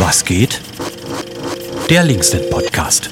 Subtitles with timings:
[0.00, 0.60] Links geht?
[1.90, 3.10] Der Linksnet Podcast.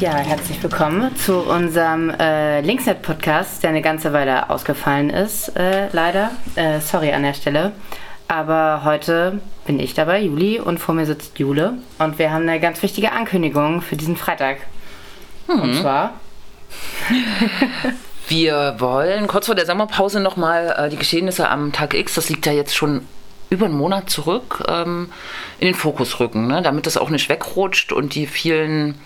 [0.00, 5.88] Ja, herzlich willkommen zu unserem äh, Linksnet Podcast, der eine ganze Weile ausgefallen ist, äh,
[5.92, 6.32] leider.
[6.54, 7.72] Äh, sorry an der Stelle.
[8.28, 11.78] Aber heute bin ich dabei, Juli, und vor mir sitzt Jule.
[11.98, 14.58] Und wir haben eine ganz wichtige Ankündigung für diesen Freitag.
[15.48, 15.60] Mhm.
[15.62, 16.20] Und zwar.
[18.28, 22.44] Wir wollen kurz vor der Sommerpause nochmal äh, die Geschehnisse am Tag X, das liegt
[22.44, 23.06] ja jetzt schon
[23.48, 25.10] über einen Monat zurück, ähm,
[25.58, 26.62] in den Fokus rücken, ne?
[26.62, 28.96] damit das auch nicht wegrutscht und die vielen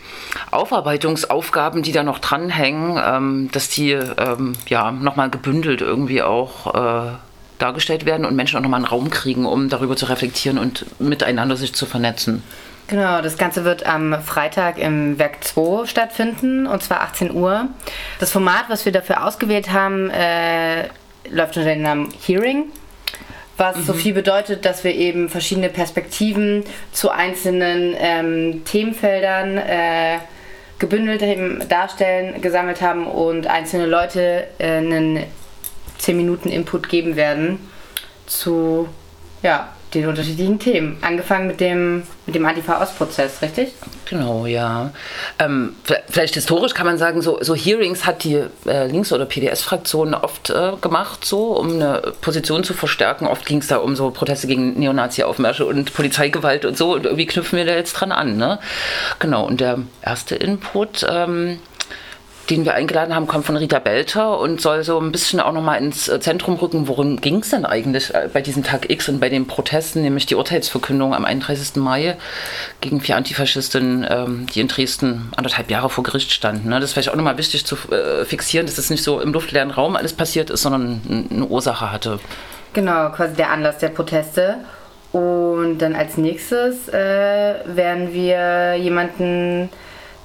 [0.50, 7.12] Aufarbeitungsaufgaben, die da noch dranhängen, ähm, dass die ähm, ja, nochmal gebündelt irgendwie auch äh,
[7.58, 11.56] dargestellt werden und Menschen auch nochmal einen Raum kriegen, um darüber zu reflektieren und miteinander
[11.56, 12.42] sich zu vernetzen.
[12.88, 17.68] Genau, das Ganze wird am Freitag im Werk 2 stattfinden, und zwar 18 Uhr.
[18.18, 20.88] Das Format, was wir dafür ausgewählt haben, äh,
[21.28, 22.64] läuft unter dem Namen Hearing,
[23.60, 30.18] was so viel bedeutet, dass wir eben verschiedene Perspektiven zu einzelnen ähm, Themenfeldern äh,
[30.78, 35.24] gebündelt eben darstellen, gesammelt haben und einzelne Leute äh, einen
[35.98, 37.68] 10 Minuten Input geben werden
[38.26, 38.88] zu
[39.42, 40.98] ja, den unterschiedlichen Themen.
[41.00, 43.72] Angefangen mit dem, mit dem Antifa-Ost-Prozess, richtig?
[44.08, 44.92] Genau, ja.
[45.38, 45.74] Ähm,
[46.08, 50.50] vielleicht historisch kann man sagen, so, so Hearings hat die äh, Links- oder PDS-Fraktion oft
[50.50, 53.26] äh, gemacht, so, um eine Position zu verstärken.
[53.26, 56.94] Oft ging es da um so Proteste gegen Neonazi-Aufmärsche und Polizeigewalt und so.
[56.94, 58.58] Und irgendwie knüpfen wir da jetzt dran an, ne?
[59.18, 61.06] Genau, und der erste Input...
[61.08, 61.58] Ähm,
[62.50, 65.78] den wir eingeladen haben, kommt von Rita Belter und soll so ein bisschen auch nochmal
[65.78, 69.20] ins äh, Zentrum rücken, worum ging es denn eigentlich äh, bei diesem Tag X und
[69.20, 71.76] bei den Protesten, nämlich die Urteilsverkündung am 31.
[71.76, 72.16] Mai
[72.80, 76.68] gegen vier Antifaschistinnen, ähm, die in Dresden anderthalb Jahre vor Gericht standen.
[76.68, 76.80] Ne?
[76.80, 79.70] Das ist vielleicht auch nochmal wichtig zu äh, fixieren, dass das nicht so im luftleeren
[79.70, 82.18] Raum alles passiert ist, sondern eine Ursache hatte.
[82.72, 84.56] Genau, quasi der Anlass der Proteste.
[85.12, 89.68] Und dann als nächstes äh, werden wir jemanden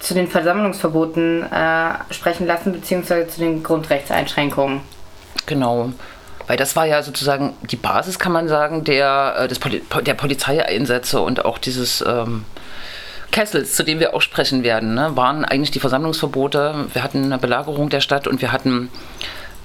[0.06, 4.82] zu den Versammlungsverboten äh, sprechen lassen, beziehungsweise zu den Grundrechtseinschränkungen.
[5.48, 5.92] Genau.
[6.46, 10.14] Weil das war ja sozusagen die Basis, kann man sagen, der, äh, des Poli der
[10.14, 12.46] Polizeieinsätze und auch dieses ähm,
[13.32, 16.86] Kessels, zu dem wir auch sprechen werden, ne, waren eigentlich die Versammlungsverbote.
[16.94, 18.92] Wir hatten eine Belagerung der Stadt und wir hatten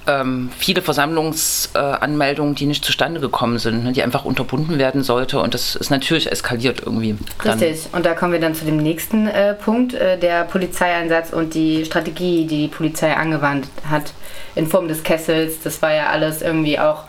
[0.07, 5.39] ähm, viele Versammlungsanmeldungen, äh, die nicht zustande gekommen sind, ne, die einfach unterbunden werden sollte.
[5.39, 7.17] Und das ist natürlich eskaliert irgendwie.
[7.43, 7.59] Dann.
[7.59, 7.89] Richtig.
[7.93, 11.85] Und da kommen wir dann zu dem nächsten äh, Punkt, äh, der Polizeieinsatz und die
[11.85, 14.13] Strategie, die die Polizei angewandt hat
[14.55, 15.61] in Form des Kessels.
[15.63, 17.03] Das war ja alles irgendwie auch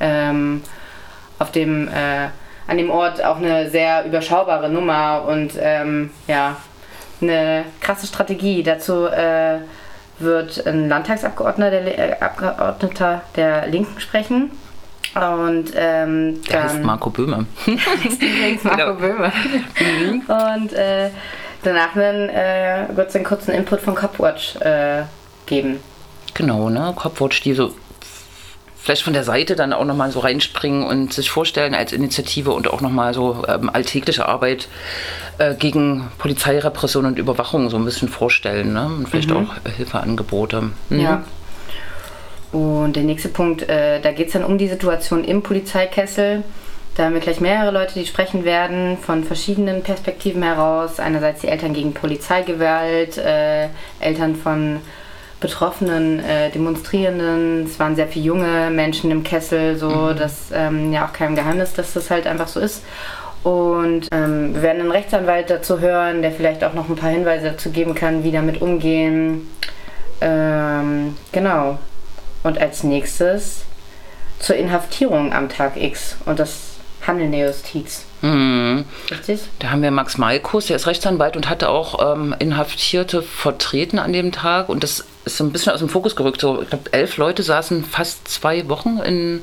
[0.00, 0.62] ähm,
[1.38, 2.28] auf dem, äh,
[2.66, 6.56] an dem Ort auch eine sehr überschaubare Nummer und ähm, ja,
[7.20, 8.62] eine krasse Strategie.
[8.62, 9.58] Dazu äh,
[10.18, 14.50] wird ein Landtagsabgeordneter der, äh, Abgeordneter der Linken sprechen.
[15.14, 17.46] Und ähm, der heißt Marco Böhme.
[17.66, 18.94] übrigens Marco genau.
[18.94, 19.32] Böhme.
[20.58, 21.10] Und äh,
[21.62, 25.04] danach äh, wird es einen kurzen Input von Copwatch äh,
[25.46, 25.80] geben.
[26.34, 26.92] Genau, ne?
[26.94, 27.72] Copwatch, die so
[28.86, 32.70] vielleicht von der Seite dann auch nochmal so reinspringen und sich vorstellen als Initiative und
[32.70, 34.68] auch nochmal so ähm, alltägliche Arbeit
[35.38, 38.86] äh, gegen Polizeirepression und Überwachung so ein bisschen vorstellen ne?
[38.86, 39.38] und vielleicht mhm.
[39.38, 40.70] auch Hilfeangebote.
[40.90, 41.00] Mhm.
[41.00, 41.24] Ja.
[42.52, 46.44] Und der nächste Punkt, äh, da geht es dann um die Situation im Polizeikessel.
[46.94, 51.00] Da haben wir gleich mehrere Leute, die sprechen werden, von verschiedenen Perspektiven heraus.
[51.00, 53.66] Einerseits die Eltern gegen Polizeigewalt, äh,
[53.98, 54.78] Eltern von
[55.40, 57.64] betroffenen äh, Demonstrierenden.
[57.64, 60.16] Es waren sehr viele junge Menschen im Kessel, so mhm.
[60.16, 62.82] das ähm, ja auch kein Geheimnis, dass das halt einfach so ist.
[63.42, 67.52] Und ähm, wir werden einen Rechtsanwalt dazu hören, der vielleicht auch noch ein paar Hinweise
[67.52, 69.48] dazu geben kann, wie damit umgehen.
[70.20, 71.78] Ähm, genau.
[72.42, 73.64] Und als nächstes
[74.38, 76.76] zur Inhaftierung am Tag X und das
[77.06, 78.04] Handeln der Justiz.
[78.22, 78.84] Mhm.
[79.10, 79.40] Richtig?
[79.58, 84.12] Da haben wir Max Malkus, der ist Rechtsanwalt und hatte auch ähm, Inhaftierte vertreten an
[84.12, 84.68] dem Tag.
[84.68, 86.40] Und das ist so ein bisschen aus dem Fokus gerückt.
[86.40, 89.42] So, ich glaube, elf Leute saßen fast zwei Wochen in,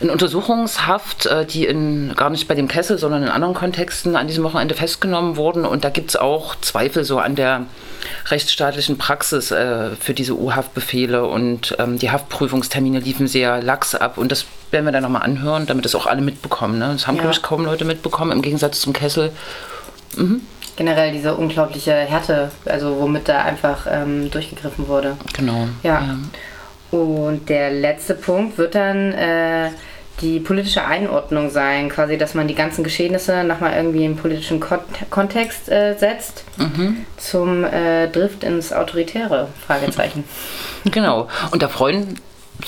[0.00, 4.28] in Untersuchungshaft, äh, die in, gar nicht bei dem Kessel, sondern in anderen Kontexten an
[4.28, 5.64] diesem Wochenende festgenommen wurden.
[5.64, 7.64] Und da gibt es auch Zweifel so an der
[8.26, 11.24] rechtsstaatlichen Praxis äh, für diese U-Haftbefehle.
[11.24, 14.18] Und ähm, die Haftprüfungstermine liefen sehr lax ab.
[14.18, 16.78] Und das werden wir dann nochmal anhören, damit das auch alle mitbekommen.
[16.78, 16.90] Ne?
[16.92, 17.22] Das haben, ja.
[17.22, 19.32] glaube ich, kaum Leute mitbekommen, im Gegensatz zum Kessel.
[20.16, 20.42] Mhm.
[20.76, 25.16] Generell diese unglaubliche Härte, also womit da einfach ähm, durchgegriffen wurde.
[25.32, 25.68] Genau.
[25.82, 26.02] Ja.
[26.02, 26.18] ja.
[26.98, 29.70] Und der letzte Punkt wird dann äh,
[30.20, 34.78] die politische Einordnung sein, quasi, dass man die ganzen Geschehnisse nochmal irgendwie im politischen Kon
[35.10, 37.04] Kontext äh, setzt, mhm.
[37.16, 40.24] zum äh, Drift ins Autoritäre, Fragezeichen.
[40.92, 41.26] Genau.
[41.50, 42.20] Und da freuen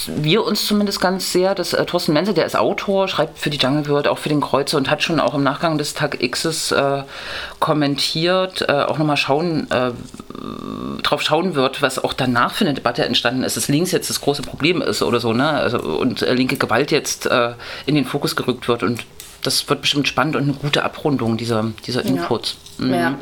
[0.07, 3.59] wir uns zumindest ganz sehr, dass äh, Thorsten Mense, der ist Autor, schreibt für die
[3.59, 6.73] Jungle World, auch für den Kreuzer und hat schon auch im Nachgang des Tag Xs
[6.73, 7.03] äh,
[7.59, 9.93] kommentiert, äh, auch nochmal schauen, äh,
[11.03, 14.21] drauf schauen wird, was auch danach für eine Debatte entstanden ist, dass links jetzt das
[14.21, 15.49] große Problem ist oder so, ne?
[15.49, 17.53] Also, und äh, linke Gewalt jetzt äh,
[17.87, 19.05] in den Fokus gerückt wird und
[19.43, 22.57] das wird bestimmt spannend und eine gute Abrundung dieser, dieser Inputs.
[22.79, 22.85] Ja.
[22.85, 22.95] Mhm.
[22.95, 23.15] ja.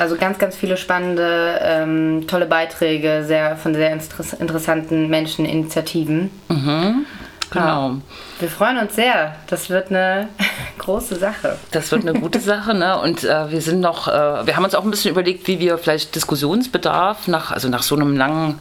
[0.00, 6.30] Also ganz, ganz viele spannende, ähm, tolle Beiträge sehr, von sehr interessanten Menschen, Initiativen.
[6.48, 7.04] Mhm.
[7.50, 7.88] Genau.
[7.90, 7.96] Ja.
[8.38, 9.36] Wir freuen uns sehr.
[9.48, 10.30] Das wird eine
[10.78, 11.58] große Sache.
[11.72, 12.98] Das wird eine gute Sache, ne?
[12.98, 15.76] Und äh, wir sind noch, äh, wir haben uns auch ein bisschen überlegt, wie wir
[15.76, 18.58] vielleicht Diskussionsbedarf nach, also nach so einem langen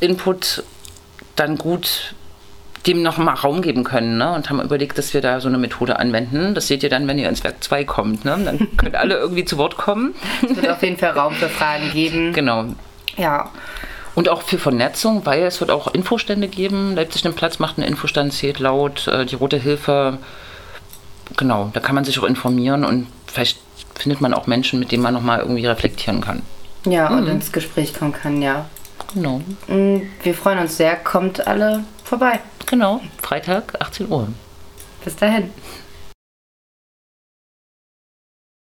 [0.00, 0.64] Input
[1.34, 2.14] dann gut
[2.88, 4.32] dem noch mal Raum geben können ne?
[4.32, 6.54] und haben überlegt, dass wir da so eine Methode anwenden.
[6.54, 8.24] Das seht ihr dann, wenn ihr ins Werk 2 kommt.
[8.24, 8.38] Ne?
[8.44, 10.14] Dann könnt alle irgendwie zu Wort kommen.
[10.42, 12.32] Es wird auf jeden Fall Raum für Fragen geben.
[12.32, 12.64] Genau.
[13.16, 13.50] Ja.
[14.14, 16.96] Und auch für Vernetzung, weil es wird auch Infostände geben.
[16.96, 20.18] Leipzig den Platz macht einen Infostand, zählt laut, äh, die Rote Hilfe.
[21.36, 23.58] Genau, da kann man sich auch informieren und vielleicht
[23.94, 26.42] findet man auch Menschen, mit denen man nochmal irgendwie reflektieren kann.
[26.84, 27.32] Ja, und mhm.
[27.32, 28.64] ins Gespräch kommen kann, ja.
[29.14, 29.40] Genau.
[29.66, 30.96] Mm, wir freuen uns sehr.
[30.96, 32.40] Kommt alle vorbei.
[32.66, 34.28] Genau, Freitag, 18 Uhr.
[35.04, 35.52] Bis dahin.